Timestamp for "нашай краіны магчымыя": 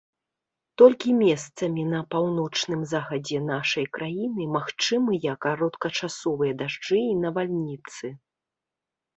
3.51-5.31